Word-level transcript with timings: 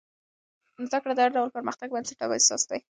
زده 0.87 0.97
کړه 1.03 1.13
د 1.15 1.19
هر 1.23 1.31
ډول 1.37 1.49
پرمختګ 1.57 1.87
بنسټ 1.91 2.19
او 2.25 2.31
اساس 2.37 2.61
دی. 2.69 2.79